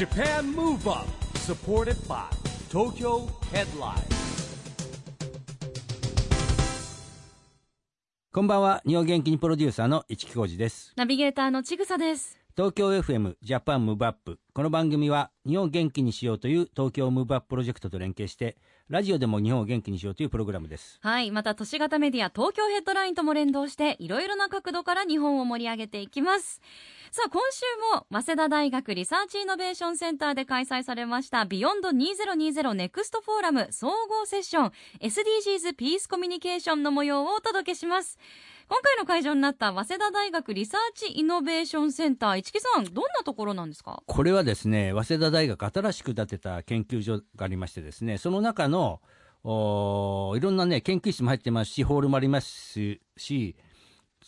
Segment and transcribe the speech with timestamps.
[0.00, 2.24] JAPAN MOVE UP SUPPORTED BY
[2.70, 4.02] TOKYO HEADLINE
[8.32, 12.38] こんばんは日本元気にプロデューサーの一木広治ですナビゲーターのちぐさです。
[12.56, 18.56] 東京 FM ジャパンムーブアップこの番組は日本を元気にしようという東京ムーブアッププロジェクトと連携して
[18.88, 21.30] ラジオでも日本を元気にしようというプログラムですはい。
[21.30, 26.62] また都市型メディア東京ヘッドラインとも連動していろいろな角度から日本を盛り上げていきます。
[27.12, 38.16] さあ、今週も早稲田大学リサーチイノベーションセンターで開催されました BEYOND 2020 NEXT FORUM 総合セッション SDGs ピースコミュニケーションの模様をお届けします。
[38.68, 44.04] 今回の会場になった早稲田大学リサーチイノベーションセンター一木さんどんなところなんですか？
[44.06, 49.00] これはですね早稲田大学新しく建てた研究所がありましてですねその中の
[49.42, 53.56] おいろんなね研究室も入ってますしホールもありますし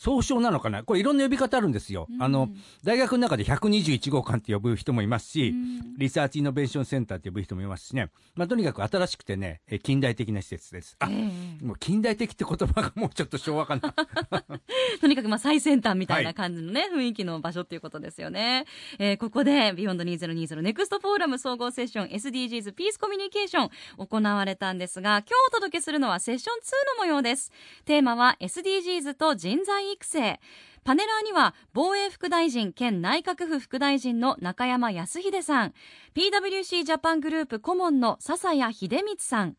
[0.02, 0.82] 総称なのかな？
[0.82, 2.48] これいろんな呼び方あるんですよ、あの
[2.82, 5.54] 大学の中で121号館って呼ぶ人もいますし、
[5.96, 10.96] リサーチイノベーションセンターって呼ぶ人もいますしね、まあ、とにかく新しくてねえ近代的な施設です。
[10.98, 13.94] あ、もう近代的って言葉がもうちょっと昭和かな。
[15.00, 18.66] とにかくまあ最先端みたいな感じのね、雰囲気の場所っていうことですよね。
[18.98, 23.70] えーここで、 BEYOND 2020 NEXT FORUM 総合セッション SDGs ピースコミュニケーション
[24.04, 27.52] 行われたんですが、今日お届けするのはセッション2の模様です。
[27.84, 30.40] テーマは SDGs と人材育成。
[30.84, 35.74] パネラーには防衛副大臣兼内閣府副大臣の中山康秀さん。
[36.14, 39.56] PWC ジャパングループ顧問の笹谷秀光さん。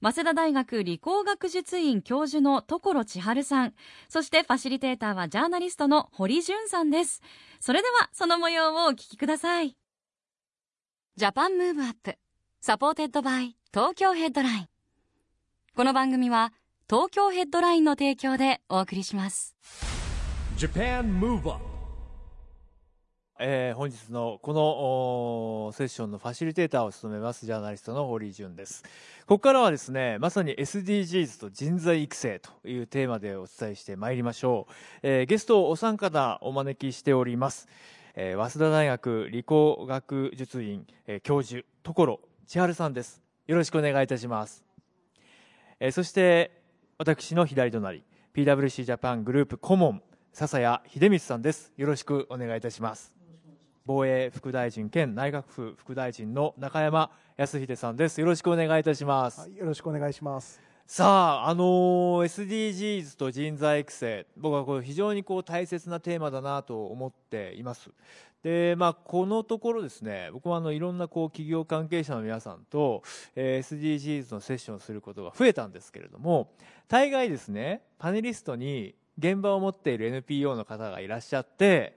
[0.00, 3.74] 早稲田大学理工学術院教授の所千春さん。
[4.08, 7.22] そしてファシリテーターはジャーナリストの堀潤さんです。
[7.60, 9.76] それではその模様をお聞きください。
[11.16, 12.16] JAPAN MOVE UP
[12.60, 14.68] SUPPORTED BY TOKYO HEADLINE。
[15.76, 16.52] この番組は
[16.92, 19.56] 東京ヘッドラインの提供でお送りします。
[23.40, 28.82] えー本日のこのセッションのファシリテーターを務めますジャーナリストの堀潤です。
[29.20, 34.72] ここからはですねまさに SDGs と人材育成というテーマでお伝えしてまいりましょう、
[35.02, 37.68] えーゲストをお三方お招きしております、
[38.14, 43.22] えー早稲田大学理工学術院、えー教授所千春さんです。
[43.46, 44.62] よろしくお願いいたします、
[45.80, 46.60] えーそして
[47.04, 50.02] 私の左隣 PWC ジャパングループ顧問
[50.32, 51.72] 笹谷秀光さんです。
[51.76, 53.12] よろしくお願いいたします。
[53.84, 58.20] 防衛副大臣兼内閣府副大臣の中山康秀さんです。
[58.20, 60.71] よろしくお願いいたします、はい、よろしくお願いします。
[60.94, 64.26] さああのー SDGs と人材育成。
[64.36, 67.88] 僕はこれ非常にこう大切なテーマだなと思っています。
[68.42, 73.02] でまあこのところですね僕もあのいろんなこう企業関係者の皆さんと、
[73.34, 76.52] えー SDGs のセッションをすることが増えたんですけれども
[76.88, 81.96] 大概ですねパネリストに現場を持っている NPO の方がいらっしゃって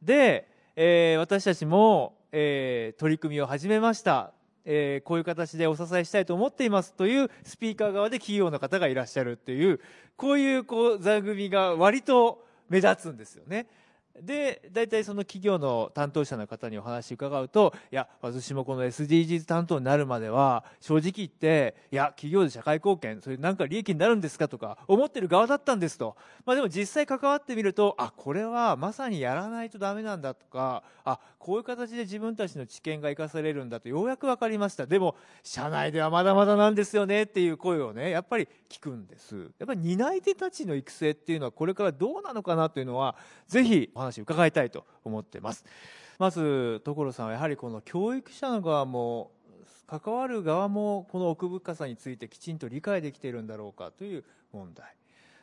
[0.00, 0.46] で、
[0.76, 4.35] えー私たちも、えー取り組みを始めました。
[4.66, 9.80] えーこういう形でお支えしたいと思っていますというスピーカー側で企業の方がいらっしゃるっていう
[10.16, 13.66] こういうこう座組が割と目立つんですよね。
[14.22, 34.86] で大体その企業の担当者の方にお話伺うといや私もこの SDGs 担当になるまでは正直言っていや企業で社会貢献それなんか利益になるんですかとか思ってる側だったんですと、まあ、でも実際関わってみるとあこれはまさにやらないとダメなんだとかあこういう形で自分たちの知見が生かされるんだとようやく分かりました。
[34.86, 39.36] でも社内ではまだまだなんですよねっていう声をねやっぱり聞くんです。
[39.58, 43.14] やっぱり担い手たちの育成っていうのはこれからどうなのかなというのは
[43.46, 45.64] ぜひお話伺いたいと思ってます。
[46.18, 49.30] まず所さんはやはりこの教育者の側も
[49.86, 54.86] 関わる側もこの奥深さについてきちんと理解できているんだろうかという問題。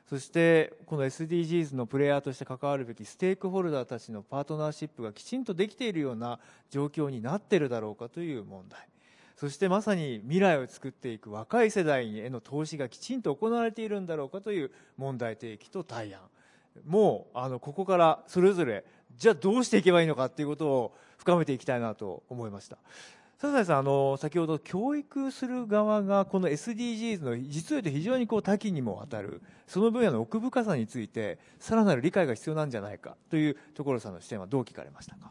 [0.10, 8.80] そしてこの SDGs のプレイヤーとして関わるべきステークホルダーたちのパートナーシップがきちんとできているような状況になっているだろうかという問題。
[9.38, 16.22] そしてまさに未来を作っていく若い世代への投資がきちんと行われているんだろうかという問題提起と対案。
[16.86, 18.84] もうあのここからそれぞれ
[19.16, 22.78] じゃあどうしていけばいいのかということを深めていきたいなと思いました。
[23.38, 35.30] 笹谷さんあの先ほど教育する側がこの SDGs の実を言うと非常にこう多岐にもわたるその分野の奥深さについてさらなる理解が必要なんじゃないかという所さんの視点はどう聞かれましたか？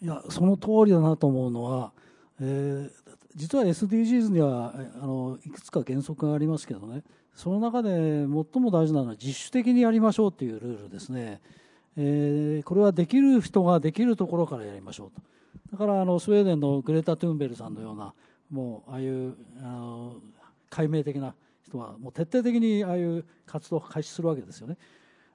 [0.00, 1.92] いや、その通りだなと思うのは、
[2.40, 2.90] えー
[3.34, 7.04] 実は SDGs にはあのいくつか原則がありますけどね、
[7.38, 11.40] その中で最も大事なのは自主的にやりましょうというルールですね。
[11.96, 15.22] えーこれはできる人ができるところからやりましょうと。
[15.70, 18.12] だからあのスウェーデンのグレタ・トゥーンベルさんのような
[18.50, 20.16] もうああいうあの
[20.68, 21.32] 解明的な
[21.64, 24.76] 人はもう徹底的にああいう活動を開始するわけですよね。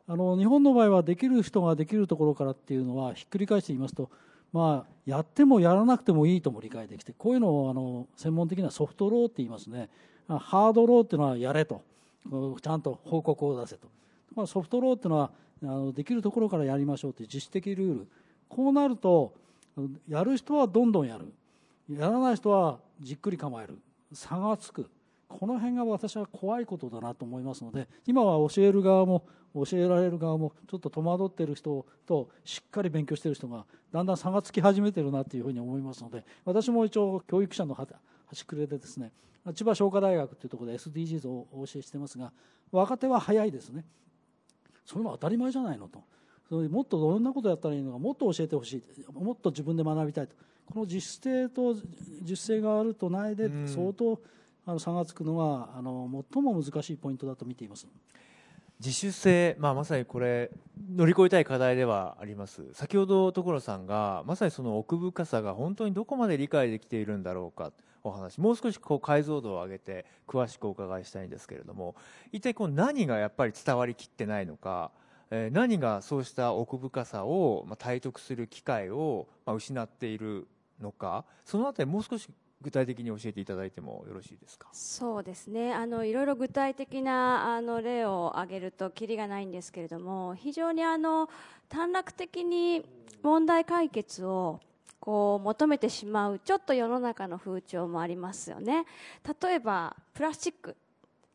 [0.06, 4.10] あの日本の場合はできる人ができるところからっていうのはひっくり返して言いますと
[4.52, 9.90] まあ、やってもやらなくてもいいとも理解できてこういうのをあの専門的なソフトローって言いますね
[10.28, 11.82] ハードローっていうのはやれと
[12.62, 13.88] ちゃんと報告を出せと、
[14.36, 15.32] まあ、ソフトローっていうのは
[15.64, 18.08] あのできるところからやりましょうという自主的ルール。
[18.50, 19.34] こうなると
[20.08, 21.34] やる人はどんどんやる。
[21.90, 23.78] やらない人はじっくり構える。
[24.14, 24.90] 差がつく。
[25.28, 29.26] この辺が私は怖いことだなと思いますので今は教える側も
[29.56, 37.74] 教えられる側もちょっと戸惑っている人としっかり勉強している人がだんだん差がつき始めているなというふうに思いますので私も一応教育者の
[38.34, 39.12] 端くれでですね
[39.56, 42.32] 千葉商科大学というところで SDGs をお教えしてますが
[42.72, 43.86] 若手は早いですね。
[44.86, 46.04] それも当たり前じゃないのと。
[46.70, 49.12] もっとどんなことやったらいいのかもっと教えてほしい。
[49.12, 50.36] もっと自分で学びたいと。
[50.66, 51.76] この自主性と
[52.22, 54.20] 自主性があるとないで相当
[54.66, 57.88] あの差がつくのがあの最も難しいポイントだと見ています。
[58.80, 60.52] 自主性、まあ、まさにこれ
[60.94, 62.74] 乗り越えたい課題ではあります。
[62.74, 67.72] 先ほど所さんがまさにその奥深さが本当にどこまで理解できているんだろうか
[68.04, 68.40] お話。
[68.42, 71.96] もう少しこう解像度を上げて詳しくお伺いしたいんですけれども
[72.32, 74.92] 一体こう何がやっぱり伝わりきってないのか、
[75.52, 80.48] 何がそうした奥深さを、まあ、体得する機会を、まあ、失っている
[80.82, 82.28] のかそのあたりもう少し
[82.62, 84.70] 具体的に教えていただいてもよろしいですか？
[84.72, 85.74] そうですね。
[85.74, 91.30] あのいろいろ具体的なあの例を挙げるときりがないんですけれども非常にあの
[91.68, 92.86] 短絡的に
[93.22, 94.60] 問題解決を
[95.04, 98.86] こう求めてしまうちょっと世の中の風潮もありますよね。
[99.42, 100.78] 例えばプラスチック。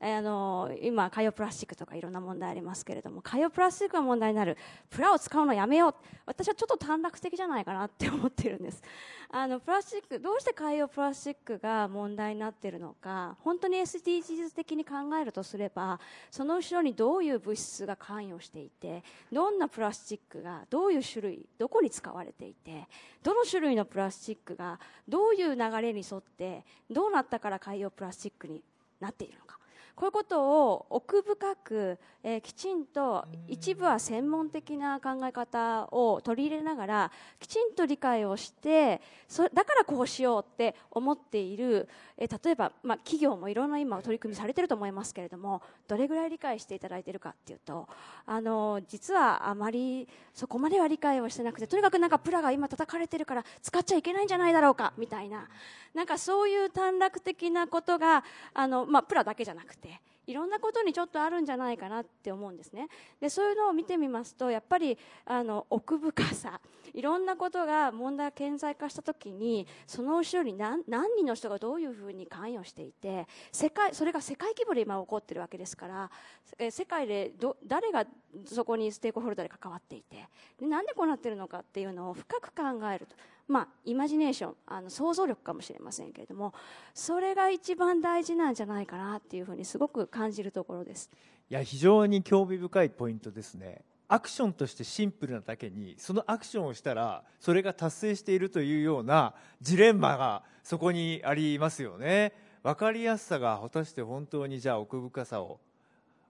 [0.01, 4.57] あの今、海洋プラスチックとかいろんな問題ありますけれども海洋プラスチックが問題になる
[4.91, 5.95] プラを使うのやめよう。
[6.25, 8.81] 私はちょっと短絡的じゃないかなって思ってるんです。
[9.31, 16.01] あのプラスチックどうして海洋プラスチックが問題になっているのか本当に SDGs 的に考えるとすれば
[16.31, 22.89] その後ろにどういう物質が関与していてどんなプラスチックがどういう種類どこに使われていて
[23.23, 28.63] どの種類のプラスチックがどういう流れに沿ってどうなったから海洋プラスチックに
[29.01, 29.58] なっているのか。
[29.99, 47.89] こういうことを奥深く、えー、きちんと一部は専門的な考え方を取り入れながらきちんと理解をしてそだからこうしようって思っている、えー、例えば、まあ、企業もいろんな今取り組みされてると思いますけれどもどれぐらい理解していただいているかっていうと
[48.27, 55.49] あの実はあまりそこまでは理解をしてなくてとにかくなんかプラが今叩かれてるから使っちゃいけないんじゃないだろうかみたいな。
[55.95, 58.23] なんかそういう短絡的なことが
[58.53, 62.89] あの、まあ、プラだけじゃなくていろんなことにちょっとあるんじゃないかなって思うんですね
[63.21, 66.61] でそういうのを見てみますとやっぱりあの奥深さ
[66.95, 76.11] いろんなことが問題が顕在化した時にその後ろに何何人の人がどういうふうに関与していて世界それが世界規模で今起こってるわけですから
[76.59, 78.05] え世界でど誰が
[78.45, 80.29] そこにステークホルダーで関わっていて
[80.61, 83.17] でなんでこうなってるのかっていうのを深く考えると。
[83.49, 86.53] まあ、イマジネーションあの想像力かもしれませんけれども
[86.93, 91.11] それが一番大事なんじゃないかなっていうふうにすごく感じるところです。
[91.51, 93.83] いや非常に興味深いポイントですね。
[94.07, 102.33] アクションとしてシンプルなだけにそのアクションをしたらそれが達成しているというようなジレンマがそこにありますよね。
[102.63, 105.61] 分かりやすさが果たして本当にじゃあ奥深さを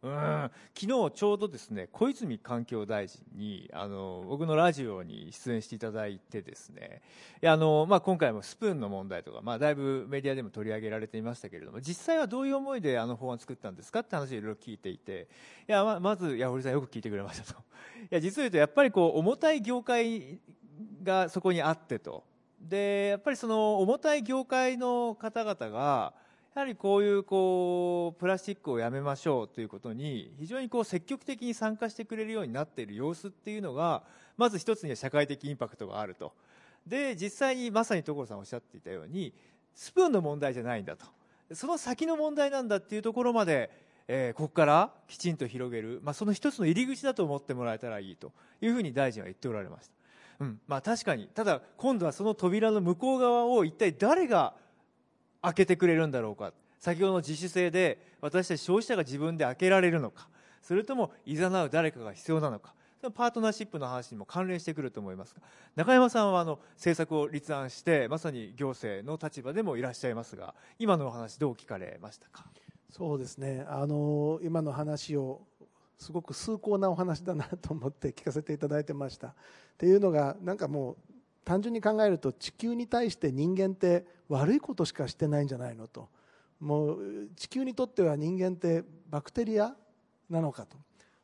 [0.03, 0.51] うん。
[0.79, 7.03] 昨日ちょうどですね小泉環境大臣にあの僕のラジオに出演していただいてですね。
[7.45, 15.29] あの、まあ、今回もスプーンの問題とか、まあ、だいぶメディアでも取り上げられていましたけれども実際はどういう思いであの法案作ったんですかって話をいろいろ聞いていて
[15.69, 17.61] いやままずいや堀さんよく聞いてくれましたと。
[17.61, 20.39] いや実を言うとやっぱりこう重たい業界
[21.03, 22.25] がそこにあってと。
[22.61, 26.13] でやっぱりその重たい業界の方々が
[26.55, 34.03] やはりこういうこうプラスチックをやめましょうということに非常にこう積極的に参加してくれるようになっている様子っていうのが
[34.37, 36.33] まず一つには社会的インパクトがあると。
[36.87, 39.33] で実際にまさに所さんおっしゃっていたように
[39.75, 41.07] スプーンの問題じゃないんだと。
[41.55, 43.71] その先の問題なんだっていうところまで、
[44.07, 48.33] えー、ここからきちんと広げる、まあ、その一つの入り口だと思ってもらえたらいいと。
[48.61, 50.61] いうふうに大臣は言っておられました、うん。
[50.67, 51.29] まあ、確かに。
[51.29, 54.55] ただ今度はその扉の向こう側を一体誰が
[55.43, 56.53] 開けてくれるんだろうか。
[56.79, 60.29] 先ほどの自主性で私たち消費者が自分で開けられるのか。
[60.63, 62.75] それともいざなう誰かが必要なのか。
[63.15, 65.41] パートナーシップの話にも関連してくると思いますが。
[65.77, 72.47] 中山さんはあの政策を立案してまさに行政の立場でもいらっしゃいますが今のお話どう聞かれましたか？
[72.91, 73.65] そうですね。
[73.69, 75.43] あの今の話を
[75.97, 79.29] すごく崇高なお話だなと思って聞かせていただいてました。
[79.29, 79.35] っ
[79.79, 80.97] ていうのがなんかもう
[81.49, 86.11] 単純に考えると地球に対して人間って悪いことしかしてないんじゃないのと。
[86.61, 87.01] もう
[87.37, 89.75] 地球にとっては人間ってバクテリア
[90.29, 90.77] なのかと。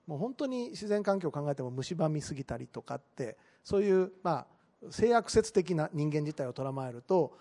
[0.07, 4.47] もう本当に自然環境を考えても蝕みすぎたりとかってそういう、まあ、
[4.91, 7.37] 性悪説的な人間自体を捉まえると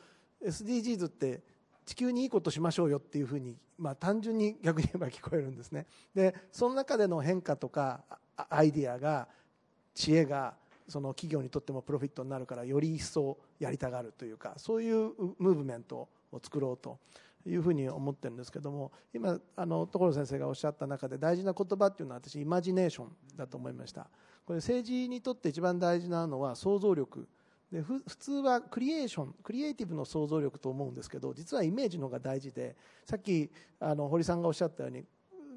[0.45, 1.41] SDGs って
[1.85, 5.85] 地球にいいことしましょうよっていうふうに、まあ、単純に逆に言えば聞こえるんですね。
[6.13, 8.03] でその中での変化とか
[8.35, 9.29] アイディアが
[9.93, 10.61] 知恵が
[10.93, 16.99] その企業にとってもプロフィットになるからより一層やりたがるというかそういうムーブメントを作ろうと
[17.47, 24.07] いうふうに思ってるんですけども今あの所先生がおっしゃった中で大事な言葉っていうのは私イマジネーションだと思いました。
[24.45, 27.27] これ政治にとって一番大事なのは想像力。
[27.71, 35.03] で普通はクリエーションクリエイティブの想像力と思うんですけど実はイメージの方が大事でさっきあの堀さんがおっしゃったように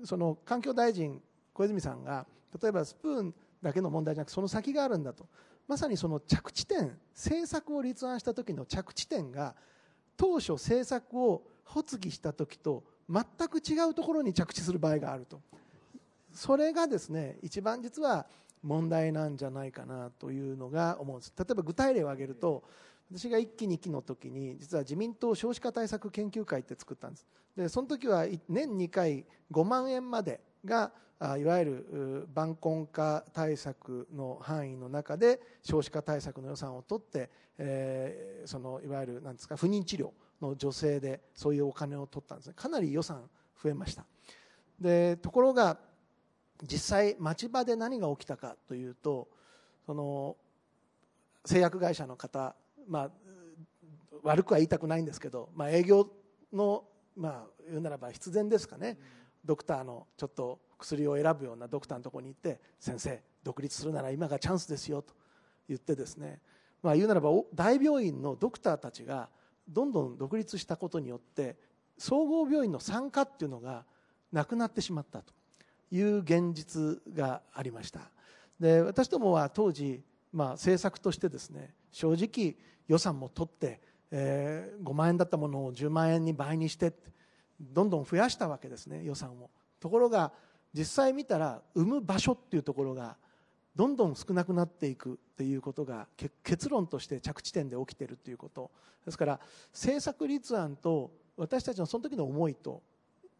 [0.03, 1.21] その環境大臣
[1.53, 2.27] 小泉さんが
[2.63, 5.27] 例えばスプーンだけの問題じゃなくその先があるんだと。
[5.67, 9.55] まさにその着地点政策を立案した時の着地点が
[10.17, 15.41] 当初政策を発議した時と全く違うところに着地する場合があると。
[16.33, 18.27] それがですね一番実は
[18.63, 21.33] 問題なんじゃないかなというのが思うんです。
[21.37, 22.63] 例えば具体例を挙げると
[23.11, 27.27] 私が1期2期の時に実は自民党少子化対策研究会って作ったんです。
[27.57, 30.93] でその時は年2回5万円までが
[31.39, 40.11] いわゆる晩婚化対策の範囲の中で少子化対策の予算を取って、えー、そのいわゆるなんですか不妊治療
[40.43, 42.53] の女性でそういうお金を取ったんですね。
[42.55, 43.23] かなり予算
[43.63, 44.05] 増えました。
[44.79, 45.79] でところが
[46.63, 49.29] 実際町場で何が起きたかというと
[49.87, 50.37] その
[51.47, 52.55] 製薬会社の方、
[52.89, 53.11] まあ、
[54.23, 56.11] 悪くは言いたくないんですけど、まあ、営業
[56.53, 56.85] の、
[57.17, 58.99] まあ、言うならば必然ですかね、
[59.45, 65.15] ドクターのちょっと薬を選ぶようなドクターのところに行って先生独立するなら今がチャンスですよと
[65.69, 66.41] 言ってですね、
[66.83, 69.29] まあ、言うならば大病院のドクターたちが
[69.69, 71.57] どんどん独立したことによって
[71.99, 73.85] 総合病院の参加っていうのが
[74.33, 75.33] なくなってしまったと
[75.91, 78.01] いう現実がありました。
[78.61, 80.03] で私どもは当時、
[80.33, 82.57] まあ、政策としてですね正直
[82.89, 83.81] 予算も取って、
[84.11, 86.93] えー、5万円だったものを10万円に倍にして
[87.61, 89.51] どんどん増やしたわけですね予算を。
[89.81, 90.33] ところが
[90.73, 93.17] 実際見たら生む場所っていうところが
[93.75, 96.07] どんどん少なくなっていくっていうことが
[96.43, 98.71] 結論として着地点で起きているということ。
[99.05, 99.41] ですから
[99.73, 102.83] 政策立案と私たちのその時の思いと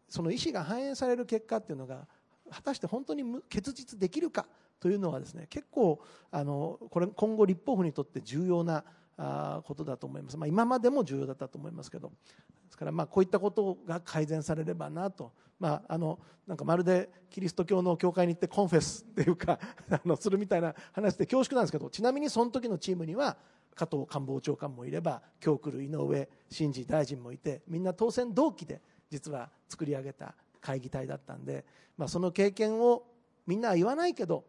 [0.07, 2.07] その意思が反映される結果っていうのが
[2.49, 4.45] 果たして本当に結実できるか
[4.79, 5.99] というのはですね結構
[6.31, 8.83] あのこれ今後立法府にとって重要な
[9.63, 12.11] ことだと思います、まあ、今までも重要だったと思いますけど。
[12.67, 19.59] ですからまあこういったことが改善されればなと、まあ、あのなんかまるでキリスト教の教会に行ってコンフェスっていうか
[19.89, 23.37] あのするみたいな話で恐縮なんですけどちなみにその時のチームには
[23.75, 31.65] 加藤官房長官もいれば今日来る井上真司大臣もいてみんな当選同期で実は作り上げた会議体だったんで、
[31.97, 33.03] まあ、その経験を
[33.45, 34.45] みんなは言わないけど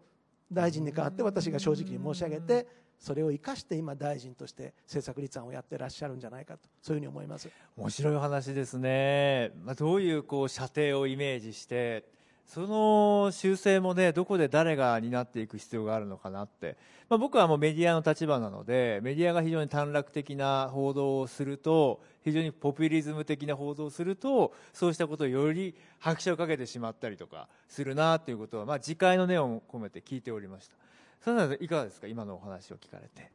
[0.53, 2.67] 大臣に代わって私が正直に申し上げて
[2.99, 7.49] それを生かして今大臣として政策立案をやってらっしゃるんじゃないかとそういうふうに思います。
[7.77, 12.05] 面白い話ですね、まあ、どういうこう射程をイメージして
[12.49, 16.79] その修正もねどこで誰が担っていく必要があるのかなって、
[17.11, 30.77] まあ、僕はもうメディアの立場なのでメディアが非常に短絡的な報道をすると非常にポピュリズム的な報道をするとそうしたことをより拍車をかけてしまったりとかするなということは、まあ、自戒の念を込めて聞いておりました
[31.23, 32.07] それいかがですか？
[32.07, 33.31] 今のお話を聞かれて。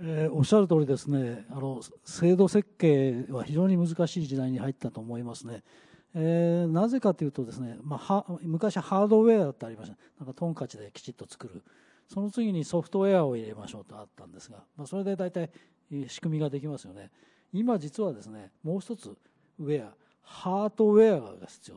[0.00, 5.64] えー、おっしゃる通りですねあの制度設計は非常に難しい時代に入ったと思いますね。
[6.14, 9.96] えー、なぜかというとですね、まあ、昔ハードウェアってありました。
[10.18, 11.62] なんかトンカチできちっと作る。
[12.08, 15.50] その次にソフトウェアを入れましょうとあったんですが、まあ、それで大体
[16.08, 17.10] 仕組みができますよね。
[17.52, 19.16] 今実はですねもう一つ
[19.58, 21.76] ウェアハートウェアが必要。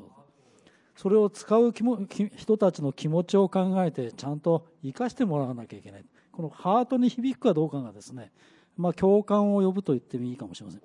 [0.96, 1.74] それを使う
[2.36, 6.06] 人たちの気持ちを考えてちゃんと生かしてもらわなきゃいけない。
[6.32, 8.32] このハートに響くかどうかがですね、
[8.78, 10.82] まあ、共感を呼ぶと言ってもいいかもしれません。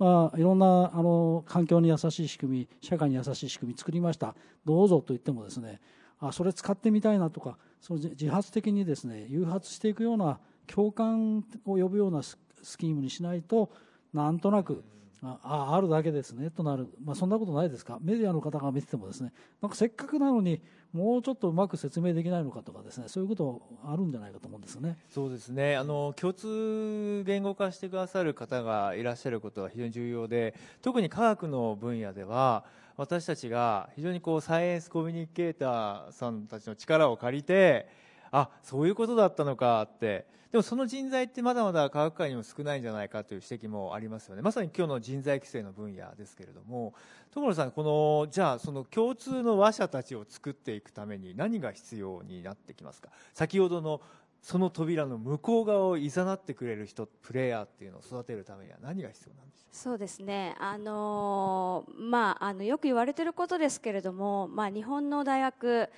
[0.00, 4.34] まあ、いろんなあの環境に優しい仕組み社会に優しい仕組み作りました。
[4.64, 5.78] どうぞと言ってもですね
[6.18, 12.38] あそれ使ってみたいなとかその自発的にですね誘発していくような共感を呼ぶようなス
[12.78, 13.70] キームにしないと
[14.12, 14.82] なんとなく
[15.22, 17.98] ああるだけですねとなる、まあ、そんなことないですか？
[18.00, 24.96] メディアの方が見ててもですねなんかせっかくなのにもうちょっとうまく説明できないのかとかですねそういうことあるんじゃないかと思うんですね。
[25.08, 25.76] そうですね。
[25.76, 32.64] あの共通言語化してくださる方がいらっしゃることは非常に重要で特に科学の分野では
[32.96, 37.88] 私たちが非常にこうサイエンスコミュニケーターさんたちの力を借りて
[38.32, 40.26] あそういうことだったのかって。
[40.50, 44.42] でもその人材ってまだまだ科学界にも少ないんじゃないかという指摘もありますよね。
[44.42, 46.92] まさに今日の人材規制の分野ですけれども。
[47.32, 53.10] 所さんこのじゃあその共通の話者たちを作っていくために何が必要になってきますか？
[53.32, 54.00] 先ほどの
[54.42, 59.76] その扉の向こう側を誘ってくれる人プレイヤーっていうのを育てるためには何が必要なんでしょう？
[59.76, 65.88] そうですね、あのーまあ、あのよく言われてることですけれども、まあ、日本の大学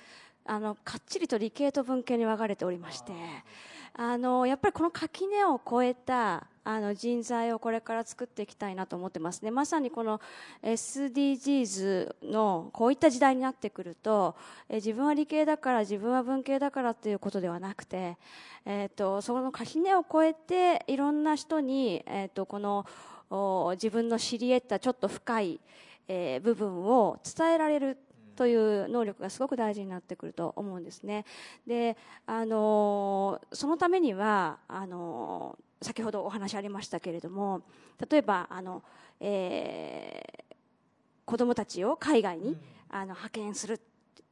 [0.45, 3.13] あのかっちりと理系と文系に分かれておりまして
[3.95, 9.41] あのやっぱりこの垣根を越えたあの人材をこれから作っていきたいなと思ってます。
[9.41, 10.21] ねまさにこの
[10.63, 14.35] SDGs のこういった時代になってくると
[14.69, 18.17] え自分は理系だから自分は文系だからということではなくて、
[18.65, 22.85] えー、とその垣根を越えていろんな人に、えー、とこの
[23.73, 25.59] 自分の知り得たちょっと深い、
[26.07, 27.97] えー部分を伝えられる
[28.43, 31.23] という能力がすごく大事になってくると思うんですね。
[31.65, 31.95] で、
[32.25, 37.61] あのそのためにはあの先ほどお話ありましたけれども
[38.09, 38.83] 例えばあの、
[39.19, 40.43] えー
[41.25, 42.57] 子どもたちを海外に、
[42.89, 43.79] あの派遣する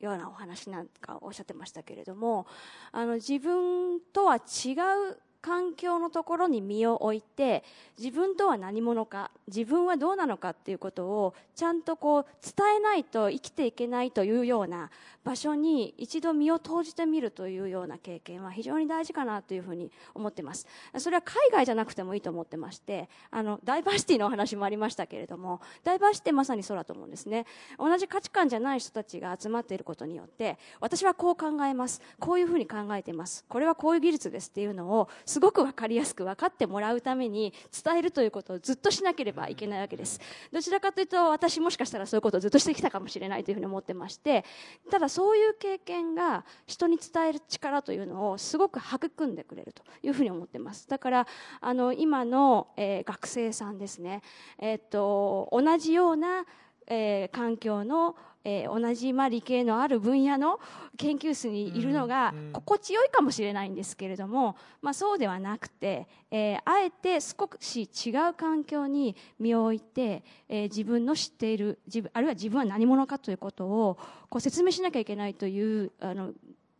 [0.01, 2.47] ようなお話なんかおっしゃってましたけれども
[2.91, 7.63] あの自分とは違う環境のところに身を置いて
[7.97, 14.89] 自分とは何者か自分はどうなのかっていうことをちゃんとこう伝えないと生きていけないというような
[15.23, 20.67] 場所に一度身を投じてみるというような経験は非常に大事かなというふうに思ってます。
[20.97, 27.45] それは海外じゃなくてもいいと思ってましてあのダイバーシティのお話もありましたけれどもダイバーシティまさにそうだと思うんですね。
[27.77, 32.01] 同じ価値観じゃない人たちが集まっていることによって私はこう考えます。
[32.19, 33.45] こういうふうに考えています。
[33.47, 40.19] これはこういう技術ですっていうのをすごく分かりやすく分かってもらうために伝えるということをずっとしなければいけないわけです。
[40.51, 44.43] どちらかというと私もしかしたらそういうことをずっとしてきたかもしれないというふうに思ってまして
[44.89, 50.89] ただそういう経験が人に伝える力というのをすごく育んでくれるというふうに思ってます。
[50.89, 51.27] だから
[51.61, 54.21] あの今の、えー学生さんですね、
[54.59, 56.45] えーっと同じような
[56.87, 60.59] えー環境の、えー同じ、まあ、理系のある分野の
[60.97, 73.97] 研究室にいるのが心地よいかもしれないんですけれども、まあ、そうではなくて、えーあえて少し違う環境に身を置いて、えー自分の知っている自分あるいは自分は何者かということを
[74.29, 76.31] こう説明しなきゃいけないというあの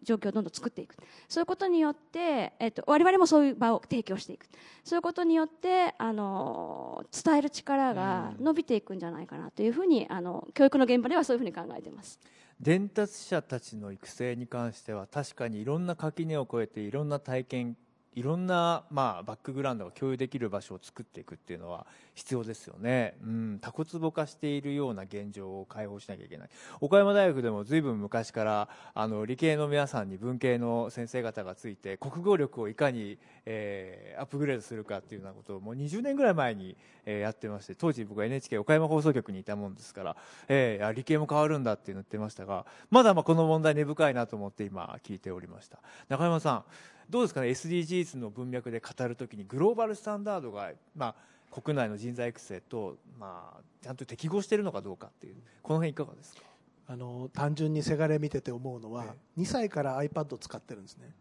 [0.04, 0.96] 状況をどんどん作っていく。
[1.28, 4.46] そういうことによって、えっと、我々もそういう場を提供していく。
[4.84, 12.20] そういうことによってあの伝える力が伸びていくんじゃないかなというふうにあの教育の現場ではそういうふうに考えています。
[12.60, 17.78] 伝達者たちの育成に関しては確かにいろんな垣根を越えていろんな体験
[18.13, 26.50] いろんな、まあ、バックグラウンドが共有できる場所を作っていくっていうのは必要ですよね、うん、タコツボ化しているような現状を解放しなきゃいけない。
[26.82, 40.15] 岡山大学でもずいぶん昔からあの理系の皆さんに文系の先生方がついて国語力をいかに、えーアップグレードするかっていうようなことをもう20年ぐらい前に、えーやってまして当時僕は NHK 岡山放送局にいたもんですから、
[40.50, 45.80] えー理系も変わるんだって言ってましたがまだまあこの問題根深いなと思って今聞いておりました。
[46.10, 46.63] 中山さん
[47.12, 56.41] どうですかね？SDGs の文脈で語るときにグローバルスタンダードが、まあ、国内の人材育成と、まあ、ちゃんと適合しているのかどうかっていうこの辺いかがですか？
[56.88, 61.13] あの単純にせがれ見てて思うのは、2歳から iPad を使ってるんですね。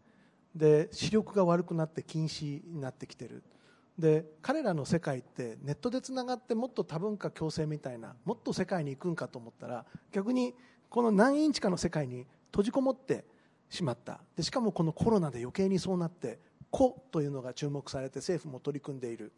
[0.55, 3.43] で視力が悪くなって近視になってきてる。
[3.99, 10.55] で彼らの世界ってネットでつながってもっと多文化共生みたいなもっと世界に行くんかと思ったら逆に
[10.89, 13.25] この何インチかの世界に閉じこもって
[13.71, 14.19] しまった。
[14.35, 19.31] でしかもこのコロナで余計にそうなって個というのが注目されて政府も取り組んでいる。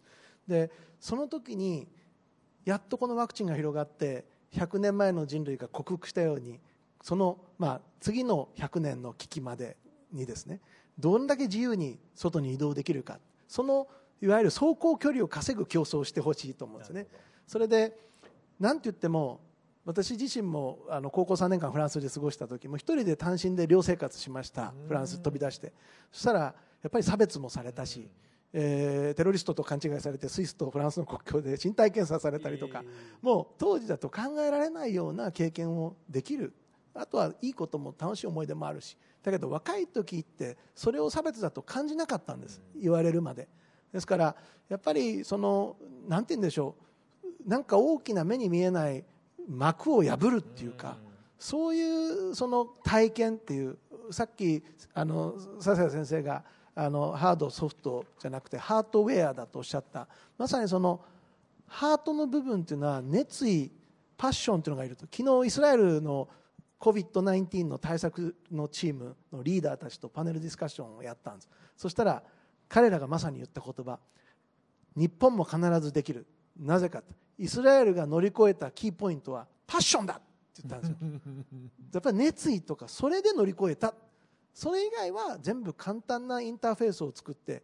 [0.47, 1.87] でその時に
[2.65, 6.59] やっとこのワクチンが広がって100年前の人類が克服したように
[7.01, 9.77] その、まあ、次の100年の危機まで
[10.11, 10.61] にですね
[10.97, 13.19] どんだけ自由に外に移動できるか。
[13.47, 13.87] その
[14.21, 17.07] いわゆる走行距離を稼ぐ競争をしてほしいと思うんですね。
[17.45, 17.97] それで
[18.59, 19.41] なんて言っても
[19.85, 24.73] 私自身もあの高校3年間フランスで過ごした時も一人で単身で寮生活しました。
[24.87, 25.73] フランス飛び出して。
[26.11, 26.53] そしたらや
[26.87, 28.09] っぱり差別もされたし、
[28.53, 32.83] えーテロリストと勘違いされてスイスとフランスの国境で身体検査されたりとか、
[33.21, 36.53] もう当時だと考えられないような経験をできる。
[36.93, 38.97] あとはいいことも楽しい思い出もあるし。
[39.21, 42.61] だけど若い時ってそれを差別だと感じなかったんです。
[42.75, 43.49] 言われるまで。
[43.91, 44.35] ですから
[44.69, 45.75] やっぱりその
[46.07, 46.75] なんて言うんでしょ
[47.45, 47.49] う。
[47.49, 49.03] なんか大きな目に見えない
[49.49, 50.97] 幕を破るっていうか
[51.38, 53.77] そういうその体験っていう
[54.12, 56.43] さっきあの笹谷先生が
[56.75, 60.08] あのハードソフトじゃなくてハートウェアだとおっしゃった。
[60.38, 61.01] まさにその
[61.67, 63.71] ハートの部分っていうのは熱意
[64.17, 65.06] パッションっていうのがいると。
[65.12, 66.27] 昨日イスラエルの
[66.79, 71.49] COVID-19 の対策のチームのリーダーたちとパネルディスカッションをやったんです。
[71.77, 72.23] そしたら
[72.67, 73.99] 彼らがまさに言った言葉。
[74.95, 76.25] 日本も必ずできる。
[76.60, 80.97] なぜかとイスラエルが乗り越えたキーポイントはパッションだって言ったんですよ。
[81.93, 83.93] やっぱり熱意とかそれで乗り越えた
[84.53, 87.63] それ以外は全部簡単なインターフェースを作って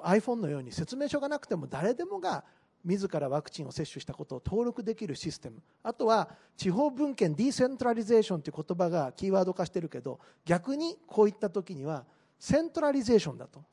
[0.00, 2.44] iPhone のように説明書がなくても誰でもが
[2.84, 12.04] 自らワクチンを接種したことを登録できるシステムあとは地方分権ディーセントラリゼーションという言葉がキーワード化してるけど逆にこういった時には
[12.38, 13.64] セントラリゼーションだと。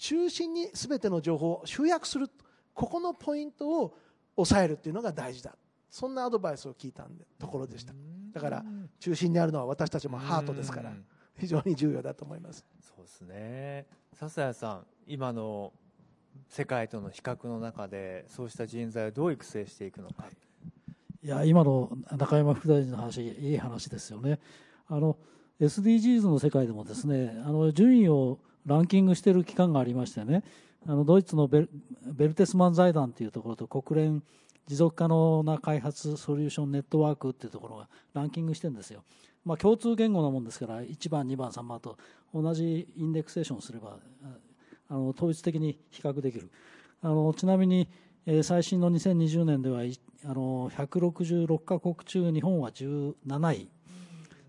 [0.00, 2.28] 中心に全ての情報を集約する
[2.72, 3.94] ここのポイントを
[4.44, 5.56] 抑えるっていうのが大事だ。
[5.90, 7.92] そんなアドバイスを聞いたんでところでした。
[8.32, 8.64] だから
[9.00, 11.04] 中心にあるのは私たちもハートですからうん。
[11.38, 12.64] 非常に重要だと思います。
[12.80, 13.86] そうですね。
[14.12, 15.72] 笹谷さん今の
[16.48, 20.26] 世界との比較の中でそうした人材をどう育成していくのか、
[21.22, 21.28] い。
[21.28, 24.38] や今の中山副大臣の話いい話ですよね。
[24.86, 25.16] あの
[25.60, 30.42] SDGs の世界でもですねあの順位をランキングしている機関がありましてね
[30.86, 31.70] あのドイツのベル
[32.06, 34.22] ベルテスマン財団というところと国連
[34.66, 39.02] 持続可能な開発ソリューションネットワークっていうところがランキングしてるんですよ、
[39.44, 41.98] まあ、共通言語なもんですから1番2番3番と
[42.32, 43.98] 同じインデックセーションすれば
[44.88, 46.50] あの統一的に比較できる。
[47.02, 47.88] あのちなみに、
[48.26, 49.80] えー最新の2020年では
[50.24, 53.14] あの166カ国中日本は17
[53.54, 53.68] 位。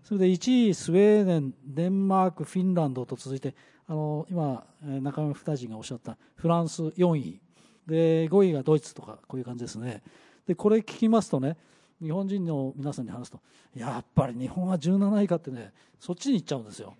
[0.02, 3.54] それで1位スウェーデンデンマークフィンランドと続いて
[3.86, 7.40] あの今中山副大臣がおっしゃったフランス4位。
[7.86, 10.02] で5位がドイツとかこういう感じですね。
[10.46, 11.56] でこれ聞きますとね
[12.00, 13.40] 日本人の皆さんに話すと
[13.74, 16.94] やっぱり日本は17位かってねそっちに行っちゃうんですよ。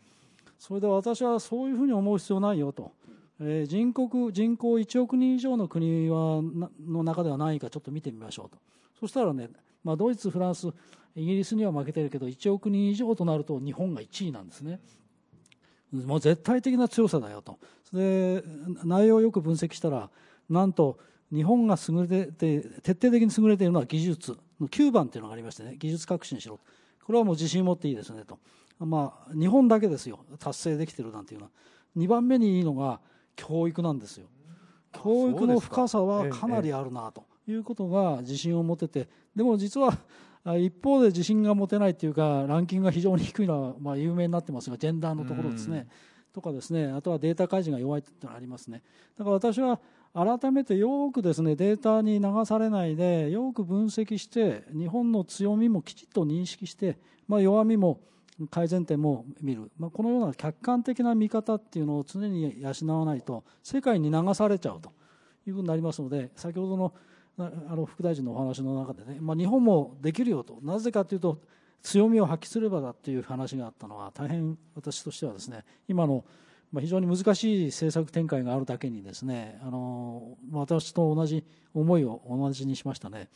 [0.59, 2.93] それで私はそういうふうに思う必要ないよと、
[3.41, 6.41] えー人国人口1億人以上の国は
[6.87, 8.59] の中では何位かちょっと見てみましょうと。
[9.01, 9.51] そしたらね、
[9.85, 10.69] まあ、ドイツ、フランス
[11.15, 14.81] イギリスには負けてるけど1億人以上となると日本が1位なんですね。
[15.93, 17.59] もう絶対的な強さだよと。
[17.93, 18.43] で
[18.85, 20.09] 内容をよく分析したら
[20.49, 20.99] なんと
[21.31, 26.59] 日本が優れて徹底的に優れているのは技術の9番っていうのがありましてね技術革新しろ。
[27.05, 28.39] これはもう自信を持っていいですねと、
[28.79, 30.21] まあ、日本だけですよ。
[30.39, 31.51] 達成できてるなんていうのは。
[31.97, 33.01] 2番目にいいのが
[33.37, 34.29] 教育なんですよ。
[34.93, 36.47] 教育の深さはか。
[36.47, 39.99] なりあるなということが自信を持ててでも実は
[40.45, 45.87] あ一方で自信が持てないというかランキングが非常に低いのはまあ有名になってますがジェンダーのところですね。
[46.33, 46.87] とかですね。
[46.87, 48.83] あとはデータ開示が弱いというのがありますね。
[49.19, 49.81] だから私は
[50.15, 58.01] 改めてよくですねデータに流されないでよく分析して日本の強みもきちっと認識して、まあ、弱みも
[58.51, 64.93] 改善点も見る、まあ、このような客観的な見方っていうのを常に養わないと世界に流されちゃうと
[65.47, 66.93] いうふうになりますので先ほどの
[67.39, 70.59] あの副大臣のお話の中でね、まあ、日本もできるよと。
[70.63, 71.39] なぜかというと
[71.83, 76.25] 強みを発揮すればだという話があったのは大変私としてはですね今の
[76.73, 83.29] まあ非常に難しい政策展開があるだけにですねあのまあ私と同じ思いを同じにしましたね。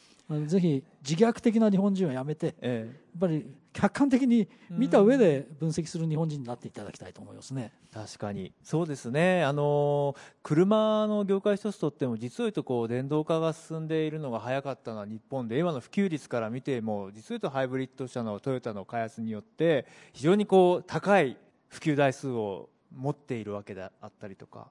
[0.46, 7.72] ぜひ自虐的な日本人はやめてやっえぱり客観的に見た上で分析する日本人になっていただきたいと思いますね。
[7.92, 8.52] え確かに。
[8.62, 9.44] そうですね。
[9.44, 21.36] あの車の業界一つとっても実を言うとこう電動化が進んでいるのが早かったのは日本で今の普及率から見ても実を言うとハイブリッド車のトヨタの開発によって非常にこう高い
[21.68, 24.68] 普及台数を持っているわけであったりとか、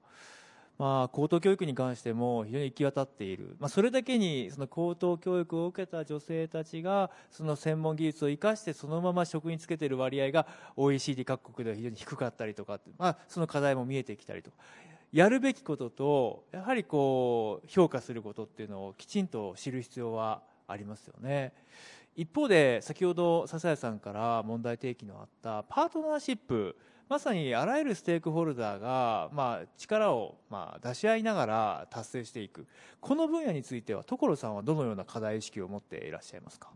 [0.77, 14.57] まあ、高等教育に関しても非常に行き渡っている、まあ、それだけにその高等教育を受けた女性たちがその専門技術を生かしてそのまま職に就けている割合が OECD 各国では非常に低かったりとか、まあ、その課題も見えてきたりとか。
[15.13, 21.53] やるべきこととやはりこう評価することっていうのをきちんと知る必要はありますよね。
[22.17, 26.75] 一方で先ほど笹谷さんから問題提起のあったパートナーシップ
[27.07, 32.65] まさにあらゆるステークホルダーが、まあ、力を、まあ、出し合いながら達成していく。
[32.99, 36.69] この分野については所さんはどのような課題意識を持っていらっしゃいますか？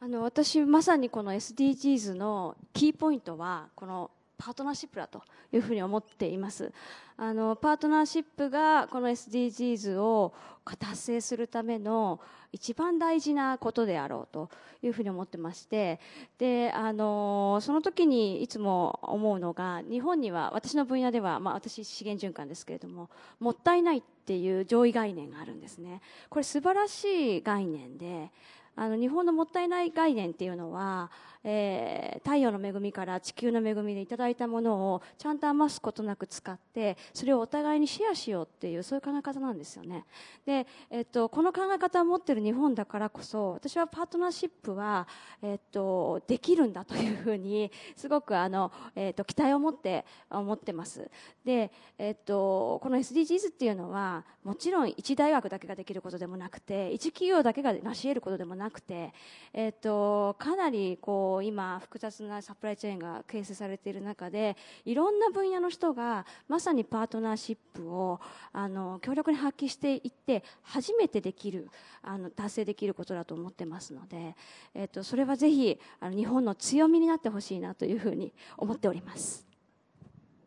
[0.00, 5.22] あの私まさにこの SDGs のキーポイントはこのパートナーシップだと
[5.52, 6.72] いうふうに思っています。
[7.16, 10.32] あのパートナーシップがこの SDGs を
[10.78, 12.20] 達成するための
[12.52, 14.48] 一番大事なことであろうと
[14.82, 15.98] いうふうに思ってまして
[16.38, 26.00] であのその時にいつも思うのが日本には私の分野では、まあ、私資源循環ですけれどももったいないっていう上位概念があるんですね。
[26.28, 28.30] これ素晴らしい概念で
[28.76, 31.10] あの日本のもったいない概念っていうのは、
[31.50, 40.04] えー太陽の恵みから地球の恵みでいただいたものをちゃんと余すことなく使ってそれをお互いにシェアしようっていうそういう考え方なんですよね。
[40.44, 45.06] で、えっと、この考え方を持ってる日本だからこそ私はパートナーシップは、
[45.42, 51.10] えっと、できるんだというふうにすごくあの、えっと、期待を持って思ってます。
[51.44, 59.12] で、えっと、この SDGs っていうのはもちろん一大学だけができることでもなくて一企業だけが成し得ることでもなくて、
[59.52, 68.20] えっと、かなりこう今複雑なサプライチェーンが形成されている中でいろんな分野の人がまさにパートナーシップを
[68.52, 71.68] あの強力に発揮していって初めてできる
[72.02, 74.34] あの達成できることだと思ってますので、
[74.74, 79.46] えっとそれはぜひあの日本の強みになってほしいなというふうに思っております。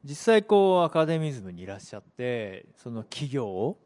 [0.03, 3.77] 実際こうアカデミズムにいらっしゃってその企業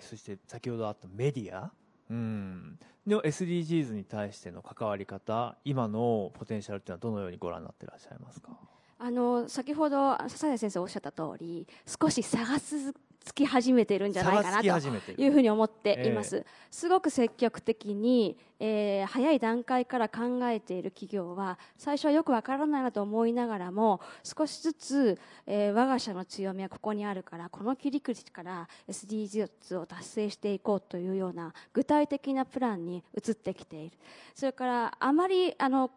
[0.00, 1.72] そして先ほどあったメディア、
[2.10, 8.50] うん、の SDGs に対しての関わり方今のポテンシャルというのはどのようにご覧になっていらっしゃいますか？
[8.98, 11.66] あの先ほど笹谷先生おっしゃった通り
[12.00, 12.58] 少し差が
[13.24, 14.66] つき始めてるんじゃないかなと
[15.16, 33.96] いうふうに思っています、すごく積極的に、えー早い段階から考えている企業は最初はよくわからないなと思いながらも少しずつ、えー我が社の強みはここにあるからこの切り口から SDGs を達成していこうというような具体的なプランに移ってきている。
[34.34, 35.90] それからあまりあの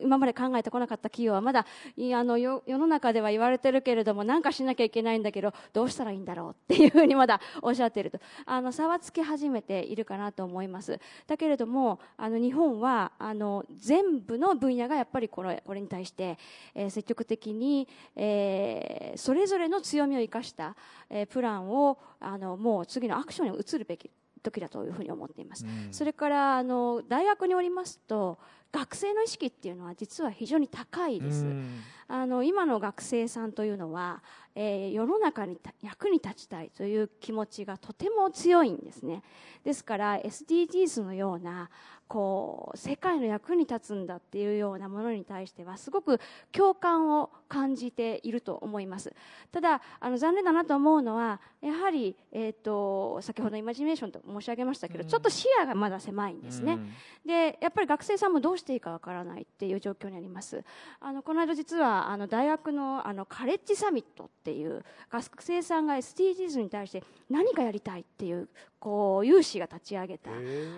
[0.00, 8.18] 今まで考えてこなかった企業はまだあの世の中では言われてるけれども何かしなきゃいけないんだけどどうしたらいいんだろうっていうふうにまだ おっしゃっていると。
[8.44, 16.38] あの差はつき始めているかなと思いますだけれどもあの日本はあの全部の分野がやっぱりこれこれに対して、
[16.74, 20.76] えー積極的に、えーそれぞれの強みを生かした、
[21.10, 24.10] えープランをあのもう次のアクションに移るべき
[24.42, 28.38] 時だというふうに思っています、うんそれからあの大学におりますと
[28.70, 31.80] 学生の意識っていうのは実は非常に高いです、うん。
[32.06, 34.22] あの今の学生さんというのは、
[34.60, 39.22] えー世の中にた役に立ちたいという気持ちがとても強いんですね。
[39.62, 41.70] ですから SDGs のような
[42.08, 46.18] こう世界の役に立つんだっていうようなものに対してはすごく
[46.50, 49.14] 共感を感じていると思います。
[49.52, 56.90] ただあの残念だなと思うのはやはり、えー、と先ほどイマジネーションと申し上げましたけど、ちょっと視野がまだ狭いんですね、うん。
[57.26, 60.64] でやっぱり学生さんもどうしていいかわからないっていう状況にあります。
[61.00, 64.82] あのこの間実はあの大学のあのカレッジサミットってていう。
[65.10, 68.48] 学生さんが SDGs に対して何かやりたいっていう
[68.80, 70.30] こう有志が立ち上げた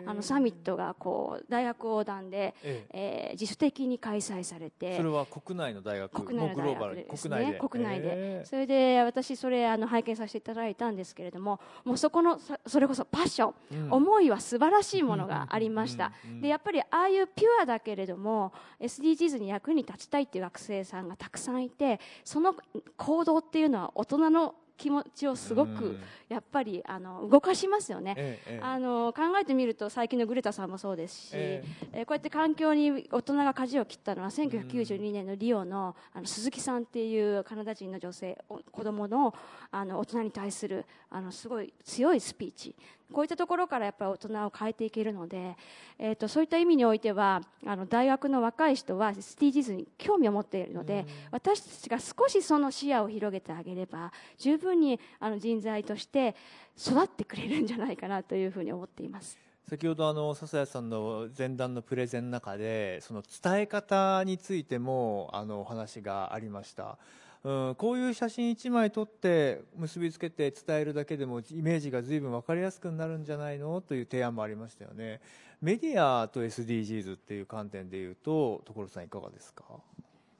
[0.06, 3.26] あのサミットがこう大学横断で、ええ。
[3.36, 7.52] ー自主的に開催されてそれは国内の大学国内の大もうグローバルに学でです国内で。
[7.52, 8.44] ね国内で。
[8.44, 13.92] それで私それあの拝見させていただいたんですけれどももうそこのさそれこそパッション、うん。
[13.92, 16.12] 思いは素晴らしいものがありました。
[16.40, 22.54] でやっぱりああいうピュアだけれども SDGs に役に立ちたいっていう学生さんがたくさんいてその
[22.96, 26.00] 行動っていうのは大人の気持ちをすごくうん。
[26.30, 28.14] やっぱりあの動かしますよね。
[28.16, 28.60] ええええ。
[28.62, 32.02] あの考えてみると最近のグレタさんもそうですし、ええ。
[32.02, 39.34] ーこうやって環境に大人が舵を切ったのは1992年のリオのあの鈴木さんっていうカナダ人の女性お子供の
[39.70, 42.74] あの大人に対するあのすごい強いスピーチ
[43.12, 45.56] こういったところからやっぱり大人を変えていけるので、
[45.98, 56.34] えー、とそういった意味においてはあの大学の若い人は SDGs に興味を持っているので、私たちが少しその視野を広げてあげれば十分にあの人材として
[56.78, 59.38] 育ってくれるんじゃないかなというふうに思っています。
[59.68, 66.98] 先ほどあの笹谷さんの前段のプレゼンの中でその伝え方についてもあのお話がありました、
[67.42, 75.20] うん、こういう写真1枚撮って結びつけて伝えるだけでもイメージが随分分かりやすくなるんじゃないのという提案もありましたよね。
[75.62, 79.64] メディアと SDGs っていう観点でいうと所さんいかがですか？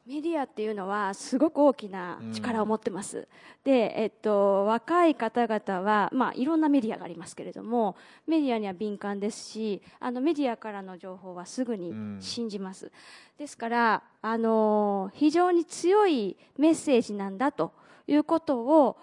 [0.07, 3.29] メディアっていうのはすごく大きな力を持ってます、
[3.65, 12.91] で、えっと、若い方々は、まあ、いろんなメディアがありますけれどもメディアには敏感ですしあのメディアからの情報はすぐに信じます、
[13.39, 17.73] ですからあの非常に強いメッセージなんだと
[18.07, 18.97] いうことを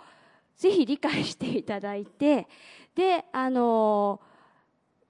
[0.58, 2.48] ぜひ理解していただいて
[2.96, 4.20] であの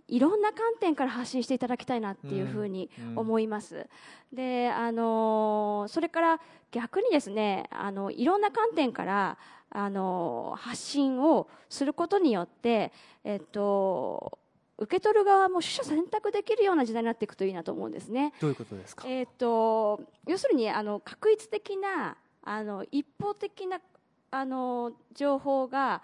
[0.08, 3.88] いろんな観点から発信していただきたいなっていうふうにうん思います。
[4.32, 6.40] で、あのそれから
[6.72, 9.38] 逆にですね、あのいろんな観点から
[9.70, 12.92] あの発信をすることによって、
[13.24, 14.40] えっと
[14.80, 18.34] 受け取る側も取捨選択できるような時代になっていくといいなと思うんですね。
[18.40, 19.08] どういうことですか？
[19.08, 23.82] えっと要するにあの確一的なあの一方的な
[24.30, 26.02] あの情報が